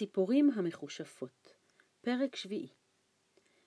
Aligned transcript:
הציפורים 0.00 0.50
המכושפות, 0.50 1.54
פרק 2.00 2.36
שביעי. 2.36 2.68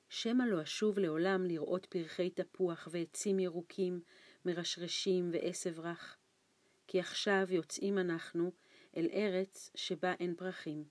שמא 0.09 0.43
לא 0.43 0.63
אשוב 0.63 0.99
לעולם 0.99 1.45
לראות 1.45 1.85
פרחי 1.85 2.29
תפוח 2.29 2.87
ועצים 2.91 3.39
ירוקים, 3.39 4.01
מרשרשים 4.45 5.29
ועשב 5.33 5.79
רך. 5.79 6.17
כי 6.87 6.99
עכשיו 6.99 7.47
יוצאים 7.49 7.97
אנחנו 7.97 8.51
אל 8.97 9.09
ארץ 9.13 9.71
שבה 9.75 10.13
אין 10.19 10.35
פרחים, 10.35 10.83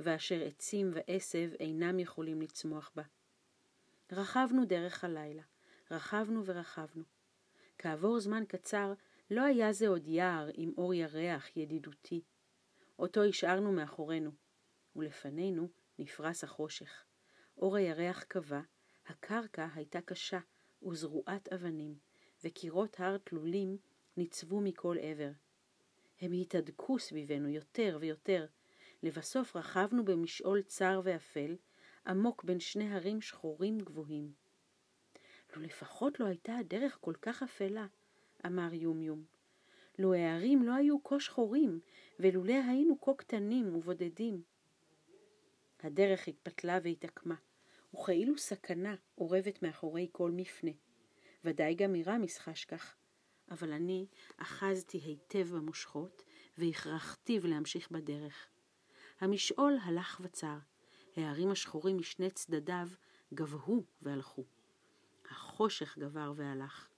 ואשר 0.00 0.42
עצים 0.46 0.90
ועשב 0.94 1.50
אינם 1.60 1.98
יכולים 1.98 2.42
לצמוח 2.42 2.90
בה. 2.96 3.02
רכבנו 4.12 4.64
דרך 4.64 5.04
הלילה, 5.04 5.42
רכבנו 5.90 6.44
ורכבנו. 6.44 7.04
כעבור 7.78 8.20
זמן 8.20 8.44
קצר 8.48 8.92
לא 9.30 9.42
היה 9.42 9.72
זה 9.72 9.88
עוד 9.88 10.06
יער 10.06 10.50
עם 10.54 10.72
אור 10.78 10.94
ירח 10.94 11.56
ידידותי. 11.56 12.20
אותו 12.98 13.24
השארנו 13.24 13.72
מאחורינו, 13.72 14.30
ולפנינו 14.96 15.68
נפרס 15.98 16.44
החושך. 16.44 17.04
אור 17.56 17.76
הירח 17.76 18.24
כבה, 18.30 18.60
הקרקע 19.06 19.68
הייתה 19.74 20.00
קשה 20.00 20.38
וזרועת 20.82 21.52
אבנים, 21.52 21.98
וקירות 22.44 23.00
הר 23.00 23.18
תלולים 23.18 23.78
ניצבו 24.16 24.60
מכל 24.60 24.96
עבר. 25.00 25.30
הם 26.20 26.32
התהדקו 26.32 26.98
סביבנו 26.98 27.48
יותר 27.48 27.98
ויותר. 28.00 28.46
לבסוף 29.02 29.56
רכבנו 29.56 30.04
במשעול 30.04 30.62
צר 30.62 31.00
ואפל, 31.04 31.56
עמוק 32.06 32.44
בין 32.44 32.60
שני 32.60 32.94
הרים 32.94 33.20
שחורים 33.20 33.78
גבוהים. 33.78 34.32
לו 35.56 35.62
לפחות 35.62 36.20
לא 36.20 36.26
הייתה 36.26 36.56
הדרך 36.56 36.98
כל 37.00 37.14
כך 37.22 37.42
אפלה, 37.42 37.86
אמר 38.46 38.74
יומיום. 38.74 39.24
לו 39.98 40.14
הערים 40.14 40.62
לא 40.62 40.74
היו 40.74 41.02
כה 41.04 41.20
שחורים, 41.20 41.80
ולולא 42.18 42.52
היינו 42.52 43.00
כה 43.00 43.14
קטנים 43.14 43.76
ובודדים. 43.76 44.42
הדרך 45.84 46.28
התפתלה 46.28 46.78
והתעקמה, 46.82 47.34
וכאילו 47.94 48.38
סכנה 48.38 48.94
אורבת 49.18 49.62
מאחורי 49.62 50.08
כל 50.12 50.30
מפנה. 50.30 50.70
ודאי 51.44 51.74
גם 51.74 51.92
מרמיס 51.92 52.38
חש 52.38 52.64
כך. 52.64 52.96
אבל 53.50 53.72
אני 53.72 54.06
אחזתי 54.36 54.98
היטב 54.98 55.48
במושכות, 55.56 56.22
והכרחתיו 56.58 57.46
להמשיך 57.46 57.90
בדרך. 57.90 58.48
המשעול 59.20 59.78
הלך 59.82 60.20
וצר, 60.24 60.58
הערים 61.16 61.50
השחורים 61.50 61.98
משני 61.98 62.30
צדדיו 62.30 62.88
גבהו 63.34 63.84
והלכו. 64.02 64.44
החושך 65.30 65.98
גבר 65.98 66.32
והלך. 66.36 66.88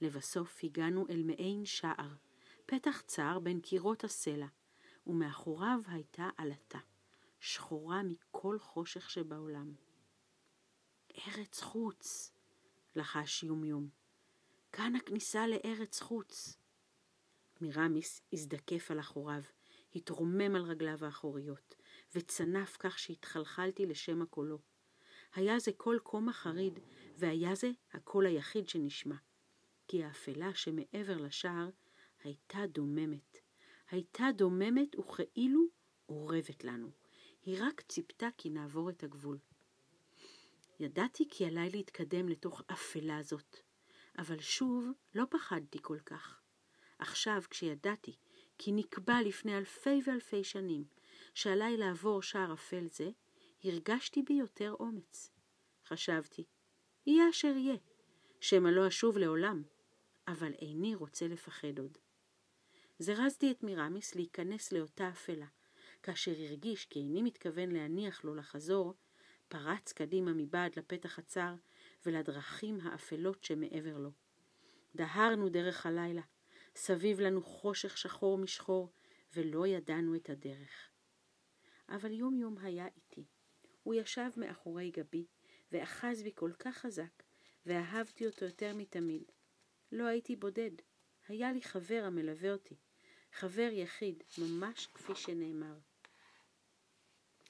לבסוף 0.00 0.60
הגענו 0.64 1.06
אל 1.10 1.22
מעין 1.22 1.64
שער, 1.64 2.14
פתח 2.66 3.02
צר 3.06 3.38
בין 3.38 3.60
קירות 3.60 4.04
הסלע, 4.04 4.46
ומאחוריו 5.06 5.80
הייתה 5.86 6.28
עלטה, 6.36 6.78
שחורה 7.40 8.02
מכל 8.02 8.58
חושך 8.58 9.10
שבעולם. 9.10 9.74
ארץ 11.26 11.60
חוץ, 11.60 12.32
לחש 12.96 13.42
יומיום. 13.42 13.88
כאן 14.72 14.96
הכניסה 14.96 15.46
לארץ 15.46 16.00
חוץ. 16.00 16.58
מרמיס 17.60 18.22
הזדקף 18.32 18.90
על 18.90 19.00
אחוריו, 19.00 19.42
התרומם 19.94 20.56
על 20.56 20.62
רגליו 20.62 21.04
האחוריות, 21.04 21.74
וצנף 22.14 22.76
כך 22.78 22.98
שהתחלחלתי 22.98 23.86
לשם 23.86 24.22
הקולו. 24.22 24.58
היה 25.34 25.58
זה 25.58 25.72
קול 25.76 26.00
כה 26.04 26.20
מחריד, 26.20 26.78
והיה 27.16 27.54
זה 27.54 27.70
הקול 27.92 28.26
היחיד 28.26 28.68
שנשמע. 28.68 29.16
כי 29.88 30.04
האפלה 30.04 30.54
שמעבר 30.54 31.16
לשער 31.16 31.70
הייתה 32.24 32.66
דוממת. 32.66 33.38
הייתה 33.90 34.24
דוממת 34.36 34.98
וכאילו 34.98 35.64
אורבת 36.08 36.64
לנו. 36.64 36.90
היא 37.46 37.58
רק 37.60 37.80
ציפתה 37.80 38.28
כי 38.36 38.50
נעבור 38.50 38.90
את 38.90 39.02
הגבול. 39.02 39.38
ידעתי 40.80 41.28
כי 41.30 41.46
עליי 41.46 41.70
להתקדם 41.70 42.28
לתוך 42.28 42.62
אפלה 42.66 43.22
זאת, 43.22 43.56
אבל 44.18 44.40
שוב 44.40 44.88
לא 45.14 45.24
פחדתי 45.30 45.78
כל 45.82 45.98
כך. 45.98 46.40
עכשיו, 46.98 47.42
כשידעתי 47.50 48.16
כי 48.58 48.72
נקבע 48.72 49.22
לפני 49.22 49.58
אלפי 49.58 50.00
ואלפי 50.06 50.44
שנים 50.44 50.84
שעליי 51.34 51.76
לעבור 51.76 52.22
שער 52.22 52.54
אפל 52.54 52.86
זה, 52.90 53.10
הרגשתי 53.64 54.22
בי 54.22 54.34
יותר 54.34 54.74
אומץ. 54.80 55.30
חשבתי, 55.86 56.44
יהיה 57.06 57.30
אשר 57.30 57.56
יהיה, 57.56 57.76
שמא 58.40 58.68
לא 58.68 58.88
אשוב 58.88 59.18
לעולם, 59.18 59.62
אבל 60.28 60.52
איני 60.52 60.94
רוצה 60.94 61.28
לפחד 61.28 61.78
עוד. 61.78 61.98
זרזתי 62.98 63.50
את 63.50 63.62
מירמיס 63.62 64.14
להיכנס 64.14 64.72
לאותה 64.72 65.08
אפלה. 65.08 65.46
כאשר 66.06 66.32
הרגיש 66.40 66.84
כי 66.84 66.98
איני 66.98 67.22
מתכוון 67.22 67.70
להניח 67.70 68.24
לו 68.24 68.34
לחזור, 68.34 68.94
פרץ 69.48 69.92
קדימה 69.92 70.32
מבעד 70.32 70.78
לפתח 70.78 71.18
הצר 71.18 71.54
ולדרכים 72.06 72.80
האפלות 72.80 73.44
שמעבר 73.44 73.98
לו. 73.98 74.10
דהרנו 74.94 75.48
דרך 75.48 75.86
הלילה, 75.86 76.22
סביב 76.76 77.20
לנו 77.20 77.42
חושך 77.42 77.98
שחור 77.98 78.38
משחור, 78.38 78.92
ולא 79.34 79.66
ידענו 79.66 80.14
את 80.14 80.30
הדרך. 80.30 80.90
אבל 81.88 82.12
יום 82.12 82.38
יום 82.38 82.58
היה 82.58 82.86
איתי. 82.86 83.24
הוא 83.82 83.94
ישב 83.94 84.30
מאחורי 84.36 84.90
גבי, 84.90 85.26
ואחז 85.72 86.22
בי 86.22 86.32
כל 86.34 86.52
כך 86.58 86.76
חזק, 86.76 87.22
ואהבתי 87.66 88.26
אותו 88.26 88.44
יותר 88.44 88.72
מתמיד. 88.76 89.32
לא 89.92 90.04
הייתי 90.04 90.36
בודד, 90.36 90.72
היה 91.28 91.52
לי 91.52 91.62
חבר 91.62 92.02
המלווה 92.06 92.52
אותי, 92.52 92.76
חבר 93.32 93.68
יחיד, 93.72 94.22
ממש 94.38 94.86
כפי 94.86 95.14
שנאמר. 95.14 95.76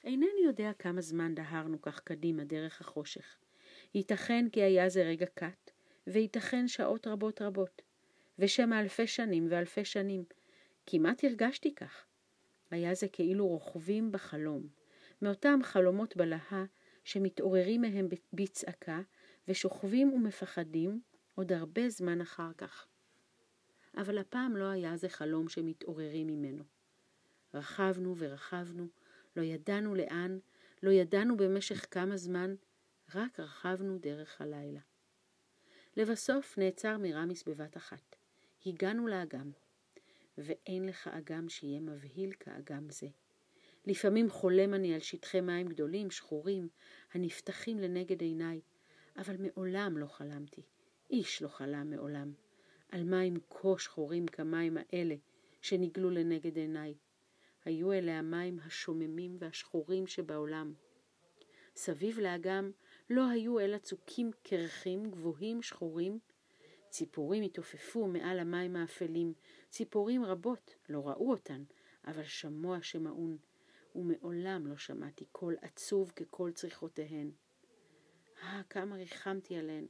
אינני 0.07 0.41
יודע 0.45 0.71
כמה 0.79 1.01
זמן 1.01 1.35
דהרנו 1.35 1.81
כך 1.81 1.99
קדימה 1.99 2.43
דרך 2.43 2.81
החושך. 2.81 3.37
ייתכן 3.93 4.45
כי 4.51 4.61
היה 4.61 4.89
זה 4.89 5.03
רגע 5.03 5.25
קט, 5.25 5.71
וייתכן 6.07 6.67
שעות 6.67 7.07
רבות 7.07 7.41
רבות, 7.41 7.81
ושמא 8.39 8.79
אלפי 8.79 9.07
שנים 9.07 9.47
ואלפי 9.49 9.85
שנים. 9.85 10.23
כמעט 10.85 11.23
הרגשתי 11.23 11.75
כך. 11.75 12.05
היה 12.71 12.93
זה 12.93 13.07
כאילו 13.07 13.47
רוכבים 13.47 14.11
בחלום, 14.11 14.67
מאותם 15.21 15.59
חלומות 15.63 16.17
בלהה 16.17 16.65
שמתעוררים 17.03 17.81
מהם 17.81 18.07
בצעקה, 18.33 19.01
ושוכבים 19.47 20.13
ומפחדים 20.13 21.01
עוד 21.35 21.51
הרבה 21.51 21.89
זמן 21.89 22.21
אחר 22.21 22.53
כך. 22.57 22.87
אבל 23.97 24.17
הפעם 24.17 24.57
לא 24.57 24.65
היה 24.65 24.97
זה 24.97 25.09
חלום 25.09 25.49
שמתעוררים 25.49 26.27
ממנו. 26.27 26.63
רכבנו 27.53 28.15
ורכבנו, 28.17 28.87
לא 29.37 29.41
ידענו 29.41 29.95
לאן, 29.95 30.39
לא 30.83 30.91
ידענו 30.91 31.37
במשך 31.37 31.85
כמה 31.91 32.17
זמן, 32.17 32.55
רק 33.15 33.39
רכבנו 33.39 33.97
דרך 33.97 34.41
הלילה. 34.41 34.79
לבסוף 35.97 36.57
נעצר 36.57 36.97
מרמיס 36.97 37.43
בבת 37.43 37.77
אחת. 37.77 38.15
הגענו 38.65 39.07
לאגם, 39.07 39.51
ואין 40.37 40.85
לך 40.85 41.07
אגם 41.07 41.49
שיהיה 41.49 41.79
מבהיל 41.79 42.33
כאגם 42.39 42.89
זה. 42.89 43.07
לפעמים 43.85 44.29
חולם 44.29 44.73
אני 44.73 44.93
על 44.93 44.99
שטחי 44.99 45.41
מים 45.41 45.67
גדולים, 45.67 46.11
שחורים, 46.11 46.69
הנפתחים 47.13 47.79
לנגד 47.79 48.21
עיניי, 48.21 48.61
אבל 49.17 49.35
מעולם 49.39 49.97
לא 49.97 50.07
חלמתי, 50.07 50.61
איש 51.09 51.41
לא 51.41 51.47
חלם 51.47 51.89
מעולם, 51.89 52.33
על 52.91 53.03
מים 53.03 53.33
כה 53.49 53.77
שחורים 53.77 54.27
כמים 54.27 54.77
האלה 54.77 55.15
שנגלו 55.61 56.09
לנגד 56.09 56.57
עיניי. 56.57 56.93
היו 57.67 57.93
אלה 57.93 58.19
המים 58.19 58.59
השוממים 58.65 59.37
והשחורים 59.39 60.07
שבעולם. 60.07 60.73
סביב 61.75 62.19
לאגם 62.19 62.71
לא 63.09 63.29
היו 63.29 63.59
אלא 63.59 63.77
צוקים 63.77 64.31
קרחים 64.43 65.11
גבוהים 65.11 65.61
שחורים. 65.61 66.19
ציפורים 66.89 67.43
התעופפו 67.43 68.07
מעל 68.07 68.39
המים 68.39 68.75
האפלים, 68.75 69.33
ציפורים 69.69 70.25
רבות, 70.25 70.75
לא 70.89 71.07
ראו 71.07 71.31
אותן, 71.31 71.63
אבל 72.05 72.23
שמעו 72.23 72.75
השמעון, 72.75 73.37
ומעולם 73.95 74.67
לא 74.67 74.77
שמעתי 74.77 75.25
קול 75.31 75.55
עצוב 75.61 76.11
כקול 76.15 76.51
צריכותיהן. 76.51 77.31
אה, 78.43 78.61
כמה 78.69 78.95
ריחמתי 78.95 79.57
עליהן. 79.57 79.85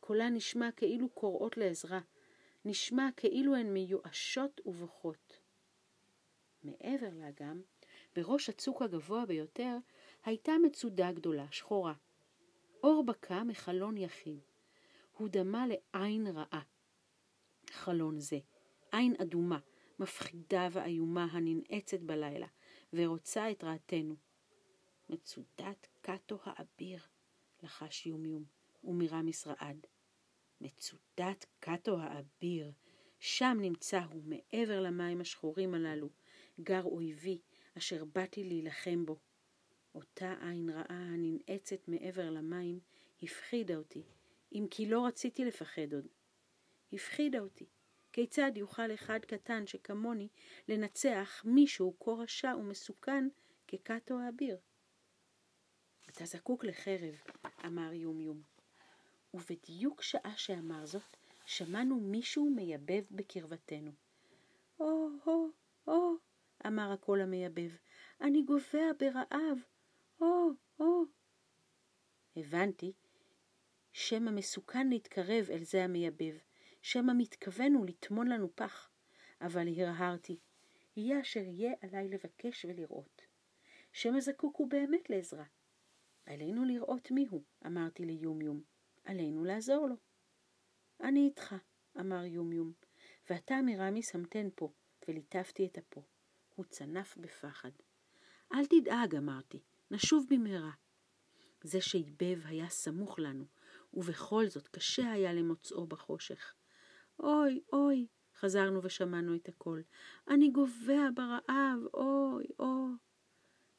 קולה 0.00 0.30
נשמע 0.30 0.72
כאילו 0.72 1.08
קוראות 1.08 1.56
לעזרה, 1.56 2.00
נשמע 2.64 3.08
כאילו 3.16 3.56
הן 3.56 3.72
מיואשות 3.72 4.60
ובוכות. 4.66 5.39
מעבר 6.64 7.08
לאגם, 7.12 7.62
בראש 8.16 8.48
הצוק 8.48 8.82
הגבוה 8.82 9.26
ביותר, 9.26 9.76
הייתה 10.24 10.52
מצודה 10.62 11.12
גדולה, 11.12 11.46
שחורה. 11.50 11.94
אור 12.82 13.04
בקע 13.06 13.42
מחלון 13.42 13.96
יחיד. 13.96 14.40
הוא 15.16 15.28
דמה 15.28 15.66
לעין 15.66 16.26
רעה. 16.26 16.62
חלון 17.70 18.20
זה, 18.20 18.38
עין 18.92 19.14
אדומה, 19.22 19.58
מפחידה 19.98 20.68
ואיומה 20.72 21.24
הננעצת 21.24 22.00
בלילה, 22.00 22.46
ורוצה 22.92 23.50
את 23.50 23.64
רעתנו. 23.64 24.14
מצודת 25.08 25.86
קאטו 26.00 26.38
האביר, 26.44 27.02
לחש 27.62 28.06
יומיום, 28.06 28.44
ומרמיס 28.84 29.46
רעד. 29.46 29.86
מצודת 30.60 31.46
קאטו 31.60 31.98
האביר, 32.00 32.72
שם 33.18 33.58
נמצא 33.60 34.00
הוא, 34.12 34.22
מעבר 34.24 34.80
למים 34.80 35.20
השחורים 35.20 35.74
הללו, 35.74 36.08
גר 36.62 36.82
אויבי, 36.82 37.40
אשר 37.78 38.04
באתי 38.04 38.44
להילחם 38.44 39.06
בו. 39.06 39.18
אותה 39.94 40.34
עין 40.40 40.70
רעה 40.70 40.84
הננעצת 40.88 41.88
מעבר 41.88 42.30
למים 42.30 42.80
הפחידה 43.22 43.76
אותי, 43.76 44.02
אם 44.52 44.66
כי 44.70 44.86
לא 44.86 45.06
רציתי 45.06 45.44
לפחד 45.44 45.94
עוד. 45.94 46.06
הפחידה 46.92 47.38
אותי. 47.38 47.66
כיצד 48.12 48.52
יוכל 48.56 48.94
אחד 48.94 49.20
קטן 49.20 49.66
שכמוני 49.66 50.28
לנצח 50.68 51.42
מישהו 51.44 51.96
כה 52.00 52.10
רשע 52.10 52.54
ומסוכן 52.58 53.28
כקאטו 53.68 54.18
האביר? 54.18 54.58
אתה 56.08 56.24
זקוק 56.24 56.64
לחרב, 56.64 57.14
אמר 57.66 57.92
יומיום. 57.92 58.42
ובדיוק 59.34 60.02
שעה 60.02 60.36
שאמר 60.36 60.86
זאת, 60.86 61.16
שמענו 61.46 62.00
מישהו 62.00 62.50
מייבב 62.50 63.02
בקרבתנו. 63.10 63.92
או, 64.80 65.08
או, 65.26 65.48
או, 65.86 66.12
אמר 66.66 66.92
הקול 66.92 67.20
המייבב, 67.20 67.70
אני 68.20 68.42
גובע 68.42 68.92
ברעב. 68.98 69.58
או, 70.20 70.50
או. 70.80 71.02
הבנתי 72.36 72.92
שמא 73.92 74.30
מסוכן 74.30 74.88
להתקרב 74.88 75.46
אל 75.50 75.64
זה 75.64 75.84
המייבב, 75.84 76.34
שמא 76.82 77.12
מתכוון 77.16 77.74
הוא 77.74 77.86
לטמון 77.86 78.28
לנו 78.28 78.48
פח, 78.54 78.90
אבל 79.40 79.68
הרהרתי, 79.76 80.38
יהיה 80.96 81.20
אשר 81.20 81.40
יהיה 81.40 81.72
עליי 81.80 82.08
לבקש 82.08 82.64
ולראות. 82.64 83.22
שמא 83.92 84.20
זקוק 84.20 84.56
הוא 84.56 84.70
באמת 84.70 85.10
לעזרה. 85.10 85.44
עלינו 86.26 86.64
לראות 86.64 87.10
מיהו, 87.10 87.42
אמרתי 87.66 88.04
ליומיום. 88.04 88.62
עלינו 89.04 89.44
לעזור 89.44 89.88
לו. 89.88 89.96
אני 91.00 91.24
איתך, 91.24 91.54
אמר 92.00 92.24
יומיום, 92.24 92.72
ואתה 93.30 93.62
מרמיס 93.62 94.14
המתן 94.14 94.48
פה, 94.54 94.72
וליטפתי 95.08 95.66
את 95.66 95.78
אפו. 95.78 96.02
הוא 96.60 96.66
צנף 96.66 97.16
בפחד. 97.16 97.70
אל 98.54 98.66
תדאג, 98.66 99.16
אמרתי, 99.16 99.62
נשוב 99.90 100.26
במהרה. 100.30 100.70
זה 101.62 101.80
שאיבב 101.80 102.40
היה 102.44 102.68
סמוך 102.68 103.18
לנו, 103.18 103.44
ובכל 103.94 104.46
זאת 104.46 104.68
קשה 104.68 105.12
היה 105.12 105.32
למוצאו 105.32 105.86
בחושך. 105.86 106.54
אוי, 107.18 107.60
אוי, 107.72 108.06
חזרנו 108.38 108.82
ושמענו 108.82 109.36
את 109.36 109.48
הקול. 109.48 109.82
אני 110.28 110.50
גובע 110.50 111.08
ברעב, 111.14 111.78
אוי, 111.94 112.46
אוי. 112.58 112.92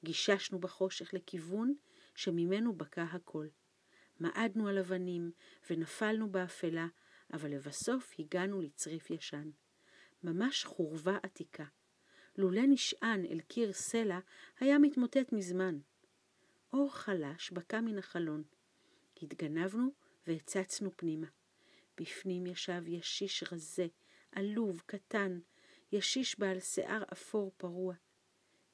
גיששנו 0.03 0.59
בחושך 0.59 1.13
לכיוון 1.13 1.73
שממנו 2.15 2.73
בקע 2.73 3.03
הקול. 3.03 3.49
מעדנו 4.19 4.67
על 4.67 4.77
אבנים 4.77 5.31
ונפלנו 5.69 6.31
באפלה, 6.31 6.87
אבל 7.33 7.51
לבסוף 7.51 8.13
הגענו 8.19 8.61
לצריף 8.61 9.09
ישן. 9.09 9.49
ממש 10.23 10.63
חורבה 10.65 11.17
עתיקה. 11.23 11.65
לולא 12.37 12.61
נשען 12.67 13.25
אל 13.25 13.39
קיר 13.39 13.73
סלע, 13.73 14.19
היה 14.59 14.79
מתמוטט 14.79 15.33
מזמן. 15.33 15.79
אור 16.73 16.93
חלש 16.93 17.51
בקע 17.51 17.81
מן 17.81 17.97
החלון. 17.97 18.43
התגנבנו 19.21 19.91
והצצנו 20.27 20.91
פנימה. 20.95 21.27
בפנים 21.99 22.45
ישב 22.45 22.83
ישיש 22.87 23.43
רזה, 23.51 23.87
עלוב, 24.31 24.83
קטן, 24.85 25.39
ישיש 25.91 26.39
בעל 26.39 26.59
שיער 26.59 27.03
אפור 27.13 27.51
פרוע. 27.57 27.95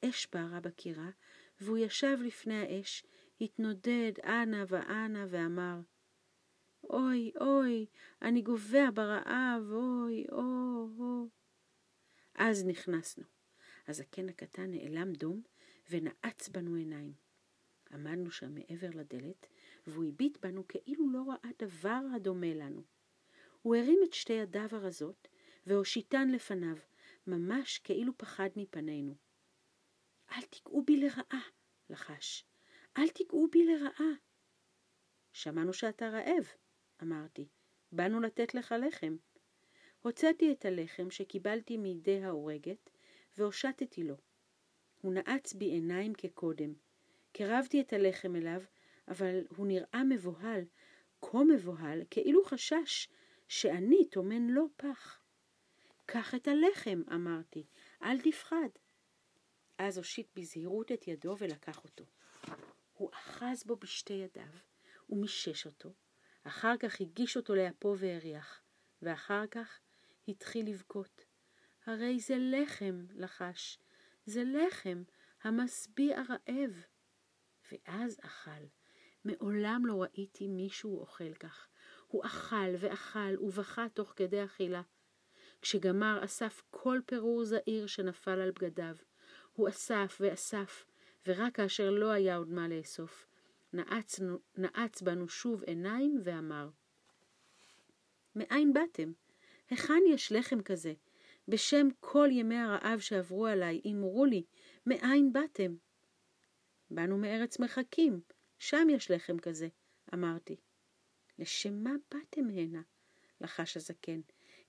אש 0.04 0.28
בערה 0.32 0.60
בקירה, 0.60 1.10
והוא 1.60 1.78
ישב 1.78 2.18
לפני 2.24 2.60
האש, 2.60 3.04
התנודד 3.40 4.12
אנה 4.24 4.64
ואנה 4.68 5.26
ואמר, 5.30 5.80
אוי, 6.84 7.32
אוי, 7.40 7.86
אני 8.22 8.42
גובע 8.42 8.90
ברעב, 8.94 9.62
אוי, 9.70 10.26
אוי, 10.32 10.98
אוי. 10.98 11.28
אז 12.34 12.64
נכנסנו. 12.64 13.37
הזקן 13.88 14.28
הקטן 14.28 14.70
נעלם 14.70 15.12
דום 15.12 15.42
ונעץ 15.90 16.48
בנו 16.48 16.74
עיניים. 16.74 17.12
עמדנו 17.90 18.30
שם 18.30 18.54
מעבר 18.54 18.90
לדלת, 18.94 19.46
והוא 19.86 20.04
הביט 20.04 20.38
בנו 20.46 20.68
כאילו 20.68 21.10
לא 21.10 21.22
ראה 21.28 21.50
דבר 21.58 22.00
הדומה 22.14 22.54
לנו. 22.54 22.82
הוא 23.62 23.76
הרים 23.76 24.00
את 24.04 24.14
שתי 24.14 24.32
ידיו 24.32 24.68
הרזות, 24.72 25.28
והושיטן 25.66 26.28
לפניו, 26.28 26.76
ממש 27.26 27.78
כאילו 27.78 28.18
פחד 28.18 28.48
מפנינו. 28.56 29.14
אל 30.32 30.42
תיגעו 30.42 30.82
בי 30.82 30.96
לרעה, 30.96 31.48
לחש. 31.90 32.44
אל 32.98 33.08
תיגעו 33.08 33.48
בי 33.50 33.64
לרעה. 33.64 34.12
שמענו 35.32 35.72
שאתה 35.72 36.08
רעב, 36.08 36.48
אמרתי. 37.02 37.48
באנו 37.92 38.20
לתת 38.20 38.54
לך 38.54 38.74
לחם. 38.86 39.16
הוצאתי 40.00 40.52
את 40.52 40.64
הלחם 40.64 41.10
שקיבלתי 41.10 41.76
מידי 41.76 42.24
ההורגת, 42.24 42.90
והושטתי 43.38 44.02
לו. 44.02 44.14
הוא 45.00 45.14
נעץ 45.14 45.52
בי 45.52 45.64
עיניים 45.64 46.14
כקודם. 46.14 46.72
קרבתי 47.32 47.80
את 47.80 47.92
הלחם 47.92 48.36
אליו, 48.36 48.62
אבל 49.08 49.40
הוא 49.56 49.66
נראה 49.66 50.04
מבוהל, 50.08 50.64
כה 51.22 51.38
מבוהל, 51.44 52.02
כאילו 52.10 52.44
חשש 52.44 53.08
שאני 53.48 54.08
טומן 54.10 54.46
לו 54.46 54.68
פח. 54.76 55.20
קח 56.06 56.34
את 56.34 56.48
הלחם, 56.48 57.02
אמרתי, 57.14 57.66
אל 58.02 58.20
תפחד. 58.20 58.68
אז 59.78 59.98
הושיט 59.98 60.26
בזהירות 60.34 60.92
את 60.92 61.08
ידו 61.08 61.36
ולקח 61.38 61.84
אותו. 61.84 62.04
הוא 62.94 63.10
אחז 63.12 63.64
בו 63.64 63.76
בשתי 63.76 64.12
ידיו, 64.12 64.52
ומישש 65.10 65.66
אותו, 65.66 65.92
אחר 66.44 66.76
כך 66.76 67.00
הגיש 67.00 67.36
אותו 67.36 67.54
לאפו 67.54 67.94
והריח, 67.98 68.62
ואחר 69.02 69.46
כך 69.46 69.80
התחיל 70.28 70.68
לבכות. 70.68 71.17
הרי 71.88 72.20
זה 72.20 72.36
לחם, 72.38 73.04
לחש, 73.14 73.78
זה 74.26 74.42
לחם, 74.44 75.02
המשביע 75.42 76.22
רעב. 76.28 76.82
ואז 77.72 78.18
אכל. 78.22 78.64
מעולם 79.24 79.82
לא 79.86 80.02
ראיתי 80.02 80.48
מישהו 80.48 81.00
אוכל 81.00 81.34
כך. 81.34 81.68
הוא 82.06 82.24
אכל 82.26 82.74
ואכל 82.78 83.38
ובכה 83.40 83.86
תוך 83.94 84.12
כדי 84.16 84.44
אכילה. 84.44 84.82
כשגמר 85.62 86.24
אסף 86.24 86.62
כל 86.70 87.00
פירור 87.06 87.44
זעיר 87.44 87.86
שנפל 87.86 88.40
על 88.40 88.50
בגדיו. 88.50 88.96
הוא 89.52 89.68
אסף 89.68 90.18
ואסף, 90.20 90.84
ורק 91.26 91.56
כאשר 91.56 91.90
לא 91.90 92.10
היה 92.10 92.36
עוד 92.36 92.48
מה 92.48 92.68
לאסוף, 92.68 93.26
נעץ, 93.72 94.20
נעץ 94.56 95.02
בנו 95.02 95.28
שוב 95.28 95.62
עיניים 95.62 96.20
ואמר, 96.24 96.68
מאין 98.36 98.72
באתם? 98.72 99.12
היכן 99.70 100.02
יש 100.08 100.32
לחם 100.32 100.62
כזה? 100.62 100.92
בשם 101.48 101.88
כל 102.00 102.28
ימי 102.32 102.56
הרעב 102.56 102.98
שעברו 102.98 103.46
עליי, 103.46 103.80
אמרו 103.92 104.24
לי, 104.24 104.44
מאין 104.86 105.32
באתם? 105.32 105.76
באנו 106.90 107.18
מארץ 107.18 107.58
מחכים, 107.58 108.20
שם 108.58 108.86
יש 108.90 109.10
לחם 109.10 109.38
כזה, 109.38 109.68
אמרתי. 110.14 110.56
לשם 111.38 111.74
מה 111.74 111.92
באתם 112.10 112.48
הנה? 112.50 112.82
לחש 113.40 113.76
הזקן, 113.76 114.20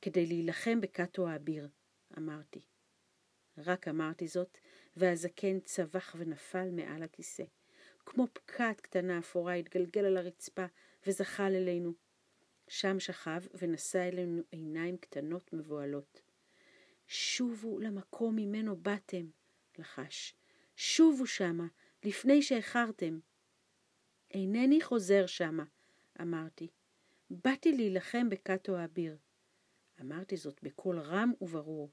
כדי 0.02 0.26
להילחם 0.26 0.82
בקאטו 0.82 1.28
האביר, 1.28 1.70
אמרתי. 2.18 2.62
רק 3.58 3.88
אמרתי 3.88 4.28
זאת, 4.28 4.58
והזקן 4.96 5.60
צבח 5.60 6.16
ונפל 6.18 6.70
מעל 6.72 7.04
הכיסא. 7.04 7.44
כמו 8.06 8.28
פקעת 8.34 8.82
קטנה 8.82 9.20
אפורה 9.20 9.54
התגלגל 9.54 10.06
על 10.06 10.18
הרצפה 10.18 10.66
וזחל 11.08 11.52
אלינו. 11.56 11.94
שם 12.68 13.00
שכב 13.00 13.42
ונשא 13.54 14.08
אלינו 14.08 14.42
עיניים 14.52 14.98
קטנות 14.98 15.54
מבוהלות. 15.54 16.29
שובו 17.12 17.80
למקום 17.80 18.36
ממנו 18.36 18.76
באתם, 18.76 19.26
לחש. 19.78 20.34
שובו 20.76 21.28
שמה, 21.28 21.68
לפני 22.04 22.42
שאיחרתם. 22.42 23.20
אינני 24.32 24.82
חוזר 24.82 25.26
שמה, 25.26 25.64
אמרתי. 26.22 26.68
באתי 27.30 27.72
להילחם 27.72 28.30
בקאטו 28.30 28.78
האביר. 28.78 29.18
אמרתי 30.02 30.38
זאת 30.38 30.64
בקול 30.64 31.00
רם 31.00 31.32
וברור. 31.42 31.90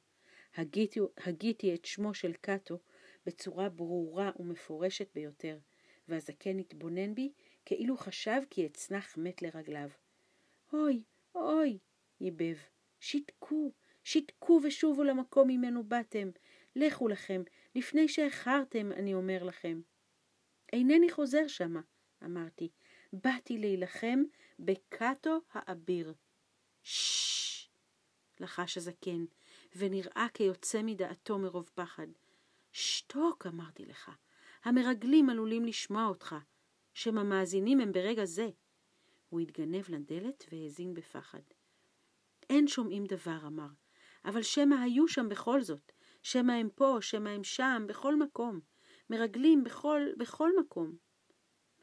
הגיתי, 0.55 1.01
הגיתי 1.17 1.75
את 1.75 1.85
שמו 1.85 2.15
של 2.15 2.33
קאטו 2.33 2.79
בצורה 3.27 3.69
ברורה 3.69 4.31
ומפורשת 4.39 5.09
ביותר, 5.15 5.59
והזקן 6.09 6.59
התבונן 6.59 7.15
בי 7.15 7.33
כאילו 7.65 7.97
חשב 7.97 8.41
כי 8.51 8.67
אצנח 8.67 9.17
מת 9.17 9.43
לרגליו. 9.43 9.91
אוי, 10.73 11.03
אוי, 11.35 11.79
ייבב, 12.21 12.57
שתקו, 13.01 13.73
שתקו 14.07 14.61
ושובו 14.63 15.05
למקום 15.05 15.49
ממנו 15.49 15.85
באתם. 15.85 16.29
לכו 16.77 17.09
לכם, 17.09 17.43
לפני 17.75 18.09
שאיחרתם, 18.09 18.93
אני 18.93 19.15
אומר 19.15 19.43
לכם. 19.43 19.81
אינני 20.73 21.11
חוזר 21.11 21.47
שמה, 21.47 21.81
אמרתי. 22.25 22.69
באתי 23.13 23.59
להילחם 23.59 24.23
בקאטו 24.59 25.41
האביר. 25.53 26.15
ששש, 26.83 27.69
לחש 28.41 28.77
הזקן, 28.77 29.25
ונראה 29.77 30.27
כיוצא 30.35 30.83
מדעתו 30.83 31.39
מרוב 31.39 31.71
פחד. 31.75 32.09
שתוק, 32.73 33.47
אמרתי 33.47 33.85
לך. 33.85 34.11
המרגלים 34.65 35.31
עלולים 35.31 35.65
לשמוע 35.65 36.07
אותך. 36.07 36.37
שמא 36.95 37.23
מאזינים 37.23 37.81
הם 37.81 37.93
ברגע 37.93 38.25
זה. 38.25 38.49
הוא 39.29 39.41
התגנב 39.41 39.85
לדלת 39.89 40.45
והאזין 40.53 40.95
בפחד. 40.95 41.43
אין 42.51 42.69
שומעים 42.69 43.05
דבר, 43.05 43.39
אמר, 43.47 43.69
אבל 44.25 44.43
שמא 44.43 44.75
היו 44.75 45.09
שם 45.09 45.29
בכל 45.29 45.61
זאת. 45.61 45.93
שמא 46.23 46.53
הם 46.53 46.69
פה, 46.75 46.99
שמא 47.01 47.29
הם 47.29 47.45
שם, 47.45 47.85
בכל 47.89 48.17
מקום. 48.17 48.61
מרגלים 49.11 49.65
בכל, 49.65 50.03
בכל 50.19 50.51
מקום. 50.61 50.97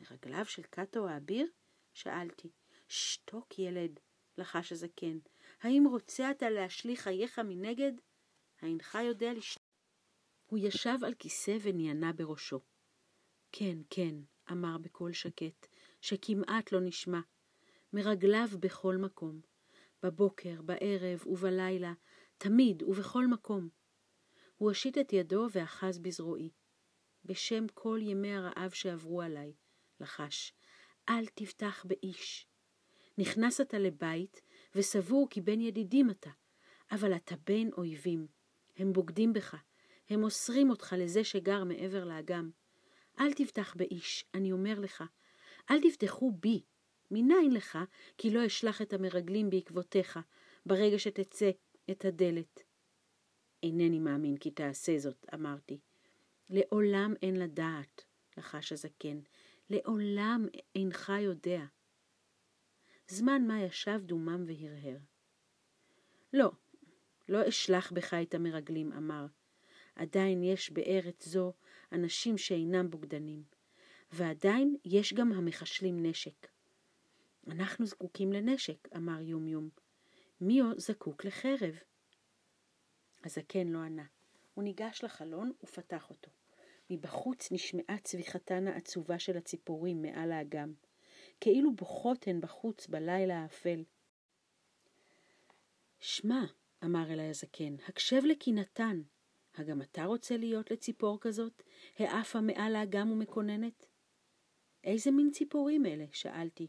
מרגליו 0.01 0.45
של 0.45 0.63
קאטו 0.63 1.07
האביר? 1.07 1.47
שאלתי. 1.93 2.51
שתוק, 2.87 3.59
ילד, 3.59 3.99
לחש 4.37 4.71
הזקן. 4.71 5.17
האם 5.61 5.83
רוצה 5.87 6.31
אתה 6.31 6.49
להשליך 6.49 7.01
חייך 7.01 7.39
מנגד? 7.39 7.91
האינך 8.61 8.97
יודע 9.03 9.33
לשתוק? 9.33 9.63
הוא 10.45 10.59
ישב 10.59 10.97
על 11.05 11.13
כיסא 11.13 11.57
ונענה 11.61 12.13
בראשו. 12.13 12.59
כן, 13.51 13.77
כן, 13.89 14.15
אמר 14.51 14.77
בקול 14.77 15.13
שקט, 15.13 15.67
שכמעט 16.01 16.71
לא 16.71 16.79
נשמע. 16.81 17.19
מרגליו 17.93 18.47
בכל 18.59 18.97
מקום. 18.97 19.41
בבוקר, 20.03 20.61
בערב 20.61 21.27
ובלילה, 21.27 21.93
תמיד 22.43 22.83
ובכל 22.83 23.27
מקום. 23.27 23.69
הוא 24.57 24.69
הושיט 24.69 24.97
את 24.97 25.13
ידו 25.13 25.47
ואחז 25.51 25.99
בזרועי. 25.99 26.49
בשם 27.25 27.65
כל 27.73 27.99
ימי 28.01 28.33
הרעב 28.33 28.71
שעברו 28.71 29.21
עליי, 29.21 29.53
לחש, 29.99 30.53
אל 31.09 31.25
תבטח 31.25 31.85
באיש. 31.85 32.47
נכנס 33.17 33.61
אתה 33.61 33.79
לבית, 33.79 34.41
וסבור 34.75 35.27
כי 35.29 35.41
בן 35.41 35.61
ידידים 35.61 36.09
אתה, 36.09 36.29
אבל 36.91 37.15
אתה 37.15 37.35
בן 37.47 37.71
אויבים. 37.77 38.27
הם 38.77 38.93
בוגדים 38.93 39.33
בך, 39.33 39.55
הם 40.09 40.19
מוסרים 40.19 40.69
אותך 40.69 40.95
לזה 40.99 41.23
שגר 41.23 41.63
מעבר 41.63 42.05
לאגם. 42.05 42.51
אל 43.19 43.33
תבטח 43.33 43.75
באיש, 43.75 44.25
אני 44.33 44.51
אומר 44.51 44.79
לך, 44.79 45.03
אל 45.71 45.81
תבטחו 45.81 46.31
בי. 46.31 46.63
מניין 47.11 47.51
לך, 47.51 47.77
כי 48.17 48.29
לא 48.29 48.45
אשלח 48.45 48.81
את 48.81 48.93
המרגלים 48.93 49.49
בעקבותיך, 49.49 50.19
ברגע 50.65 50.99
שתצא 50.99 51.51
את 51.91 52.05
הדלת. 52.05 52.63
אינני 53.63 53.99
מאמין 53.99 54.37
כי 54.37 54.51
תעשה 54.51 54.97
זאת, 54.99 55.25
אמרתי. 55.33 55.79
לעולם 56.49 57.13
אין 57.21 57.35
לדעת, 57.35 58.05
לחש 58.37 58.71
הזקן, 58.71 59.19
לעולם 59.69 60.47
אינך 60.75 61.11
יודע. 61.21 61.65
זמן 63.07 63.47
מה 63.47 63.61
ישב 63.61 63.99
דומם 64.03 64.43
והרהר. 64.47 64.97
לא, 66.33 66.51
לא 67.29 67.49
אשלח 67.49 67.91
בך 67.91 68.13
את 68.13 68.33
המרגלים, 68.33 68.93
אמר. 68.93 69.25
עדיין 69.95 70.43
יש 70.43 70.71
בארץ 70.71 71.27
זו 71.27 71.53
אנשים 71.91 72.37
שאינם 72.37 72.89
בוגדנים, 72.89 73.43
ועדיין 74.11 74.75
יש 74.85 75.13
גם 75.13 75.31
המחשלים 75.31 76.05
נשק. 76.05 76.47
אנחנו 77.47 77.85
זקוקים 77.85 78.33
לנשק, 78.33 78.87
אמר 78.95 79.21
יומיום. 79.21 79.69
מיו 80.41 80.65
זקוק 80.77 81.25
לחרב. 81.25 81.75
הזקן 83.23 83.67
לא 83.67 83.79
ענה. 83.79 84.05
הוא 84.53 84.63
ניגש 84.63 85.03
לחלון 85.03 85.51
ופתח 85.63 86.09
אותו. 86.09 86.31
מבחוץ 86.89 87.51
נשמעה 87.51 87.97
צביחתן 88.03 88.67
העצובה 88.67 89.19
של 89.19 89.37
הציפורים 89.37 90.01
מעל 90.01 90.31
האגם, 90.31 90.73
כאילו 91.41 91.75
בוכות 91.75 92.27
הן 92.27 92.41
בחוץ 92.41 92.87
בלילה 92.87 93.41
האפל. 93.43 93.83
שמע, 95.99 96.45
אמר 96.83 97.13
אלי 97.13 97.29
הזקן, 97.29 97.75
הקשב 97.87 98.21
לקינתן. 98.25 99.01
הגם 99.55 99.81
אתה 99.81 100.05
רוצה 100.05 100.37
להיות 100.37 100.71
לציפור 100.71 101.17
כזאת, 101.21 101.63
העפה 101.97 102.41
מעל 102.41 102.75
האגם 102.75 103.11
ומקוננת? 103.11 103.85
איזה 104.83 105.11
מין 105.11 105.31
ציפורים 105.31 105.85
אלה? 105.85 106.05
שאלתי. 106.11 106.67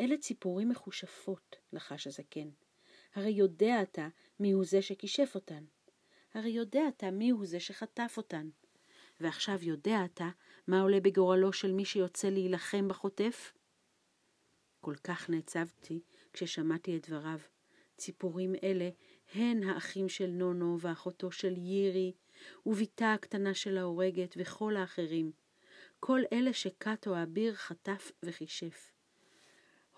אלה 0.00 0.16
ציפורים 0.16 0.68
מכושפות, 0.68 1.56
לחש 1.72 2.06
הזקן. 2.06 2.48
הרי 3.14 3.30
יודע 3.30 3.82
אתה 3.82 4.08
מיהו 4.40 4.64
זה 4.64 4.82
שכישף 4.82 5.32
אותן. 5.34 5.64
הרי 6.34 6.50
יודע 6.50 6.88
אתה 6.88 7.10
מיהו 7.10 7.46
זה 7.46 7.60
שחטף 7.60 8.14
אותן. 8.16 8.48
ועכשיו 9.20 9.58
יודע 9.62 10.04
אתה 10.04 10.28
מה 10.66 10.80
עולה 10.80 11.00
בגורלו 11.00 11.52
של 11.52 11.72
מי 11.72 11.84
שיוצא 11.84 12.28
להילחם 12.28 12.88
בחוטף? 12.88 13.52
כל 14.80 14.94
כך 15.04 15.30
נעצבתי 15.30 16.00
כששמעתי 16.32 16.96
את 16.96 17.08
דבריו. 17.08 17.38
ציפורים 17.96 18.54
אלה 18.62 18.90
הן 19.34 19.62
האחים 19.62 20.08
של 20.08 20.26
נונו 20.26 20.76
ואחותו 20.80 21.32
של 21.32 21.54
יירי, 21.56 22.12
ובתה 22.66 23.12
הקטנה 23.12 23.54
של 23.54 23.78
ההורגת 23.78 24.34
וכל 24.36 24.76
האחרים. 24.76 25.32
כל 26.00 26.20
אלה 26.32 26.52
שקאטו 26.52 27.14
האביר 27.14 27.54
חטף 27.54 28.12
וכישף. 28.22 28.92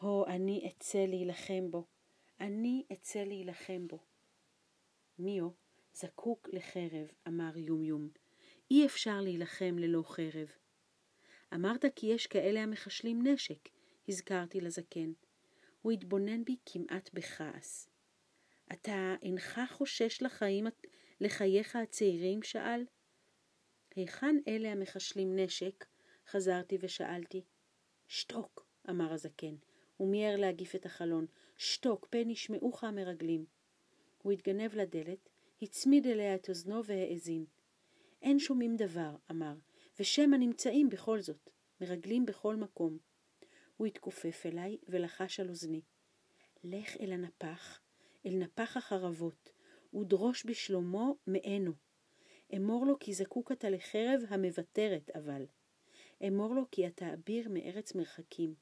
הו, 0.00 0.26
אני 0.26 0.70
אצא 0.70 0.98
להילחם 0.98 1.70
בו. 1.70 1.93
אני 2.40 2.84
אצא 2.92 3.18
להילחם 3.18 3.88
בו. 3.88 3.98
מיו 5.18 5.48
זקוק 5.94 6.48
לחרב, 6.52 7.12
אמר 7.28 7.58
יומיום. 7.58 8.08
אי 8.70 8.86
אפשר 8.86 9.20
להילחם 9.20 9.76
ללא 9.78 10.02
חרב. 10.06 10.48
אמרת 11.54 11.84
כי 11.96 12.06
יש 12.06 12.26
כאלה 12.26 12.62
המחשלים 12.62 13.26
נשק, 13.26 13.68
הזכרתי 14.08 14.60
לזקן. 14.60 15.12
הוא 15.82 15.92
התבונן 15.92 16.44
בי 16.44 16.56
כמעט 16.66 17.10
בכעס. 17.12 17.88
אתה 18.72 19.14
אינך 19.22 19.60
חושש 19.72 20.22
לחיים, 20.22 20.66
לחייך 21.20 21.76
הצעירים? 21.76 22.42
שאל. 22.42 22.84
היכן 23.96 24.36
אלה 24.48 24.72
המחשלים 24.72 25.36
נשק? 25.36 25.84
חזרתי 26.28 26.78
ושאלתי. 26.80 27.44
שתוק, 28.08 28.66
אמר 28.90 29.12
הזקן. 29.12 29.54
הוא 29.96 30.10
מיהר 30.10 30.36
להגיף 30.36 30.74
את 30.74 30.86
החלון. 30.86 31.26
שתוק, 31.56 32.06
פן 32.10 32.30
ישמעוך 32.30 32.84
המרגלים. 32.84 33.44
הוא 34.22 34.32
התגנב 34.32 34.74
לדלת, 34.74 35.28
הצמיד 35.62 36.06
אליה 36.06 36.34
את 36.34 36.48
אוזנו 36.48 36.84
והאזין. 36.84 37.44
אין 38.22 38.38
שומעים 38.38 38.76
דבר, 38.76 39.16
אמר, 39.30 39.54
ושמא 40.00 40.36
נמצאים 40.36 40.88
בכל 40.88 41.20
זאת, 41.20 41.50
מרגלים 41.80 42.26
בכל 42.26 42.56
מקום. 42.56 42.98
הוא 43.76 43.86
התכופף 43.86 44.46
אליי 44.46 44.78
ולחש 44.88 45.40
על 45.40 45.48
אוזני. 45.48 45.82
לך 46.64 46.96
אל 47.00 47.12
הנפח, 47.12 47.80
אל 48.26 48.34
נפח 48.34 48.76
החרבות, 48.76 49.50
ודרוש 49.94 50.46
בשלומו 50.46 51.16
מענו. 51.26 51.72
אמור 52.56 52.86
לו 52.86 52.98
כי 52.98 53.14
זקוק 53.14 53.52
אתה 53.52 53.70
לחרב 53.70 54.20
המוותרת 54.28 55.10
אבל. 55.14 55.46
אמור 56.26 56.54
לו 56.54 56.62
כי 56.70 56.86
אתה 56.86 57.14
אביר 57.14 57.48
מארץ 57.48 57.94
מרחקים. 57.94 58.54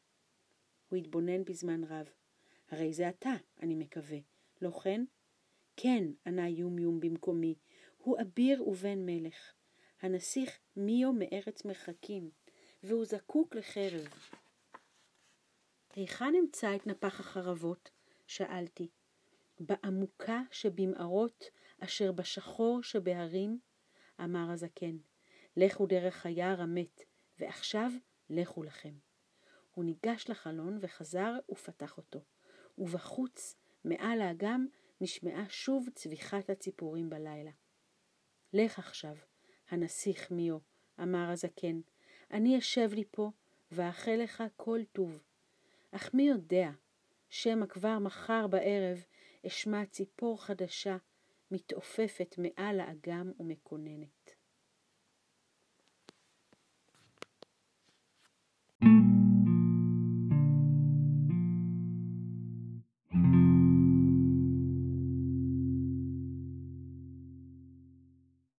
הוא 0.89 0.97
התבונן 0.97 1.45
בזמן 1.45 1.85
רב. 1.85 2.22
הרי 2.73 2.93
זה 2.93 3.09
אתה, 3.09 3.31
אני 3.63 3.75
מקווה, 3.75 4.19
לא 4.63 4.71
כן? 4.71 5.05
כן, 5.77 6.05
ענה 6.27 6.49
יומיום 6.49 7.01
במקומי, 7.01 7.55
הוא 7.99 8.21
אביר 8.21 8.69
ובן 8.69 9.07
מלך. 9.07 9.53
הנסיך 10.01 10.59
מיו 10.77 11.13
מארץ 11.13 11.65
מרחקים, 11.65 12.31
והוא 12.83 13.05
זקוק 13.05 13.55
לחרב. 13.55 14.09
היכן 15.95 16.33
אמצא 16.41 16.77
את 16.77 16.87
נפח 16.87 17.21
החרבות? 17.21 17.91
שאלתי. 18.27 18.89
בעמוקה 19.61 20.41
שבמערות 20.51 21.45
אשר 21.79 22.13
בשחור 22.13 22.83
שבהרים? 22.83 23.59
אמר 24.21 24.51
הזקן. 24.51 24.97
לכו 25.57 25.87
דרך 25.87 26.27
היער 26.27 26.61
המת, 26.61 27.01
ועכשיו 27.39 27.91
לכו 28.31 28.63
לכם. 28.63 28.95
הוא 29.71 29.85
ניגש 29.85 30.25
לחלון 30.29 30.79
וחזר 30.81 31.33
ופתח 31.51 31.97
אותו, 31.97 32.21
ובחוץ, 32.79 33.57
מעל 33.85 34.21
האגם, 34.21 34.67
נשמעה 35.01 35.45
שוב 35.49 35.89
צביחת 35.95 36.51
הציפורים 36.51 37.11
בלילה. 37.11 37.51
לך 38.53 38.79
עכשיו, 38.79 39.17
הנסיך 39.71 40.31
מיו, 40.31 40.59
אמר 41.03 41.31
הזקן, 41.31 41.81
אני 42.31 42.59
אשב 42.59 42.91
לי 42.93 43.05
פה, 43.11 43.31
ואאחל 43.73 44.17
לך 44.23 44.43
כל 44.57 44.81
טוב. 44.93 45.23
אך 45.91 46.15
מי 46.15 46.23
יודע, 46.23 46.71
שמא 47.29 47.67
כבר 47.67 47.99
מחר 47.99 48.47
בערב 48.47 49.05
אשמע 49.47 49.85
ציפור 49.87 50.45
חדשה 50.45 50.97
מתעופפת 51.51 52.35
מעל 52.39 52.81
האגם 52.81 53.33
ומקוננת. 53.41 54.22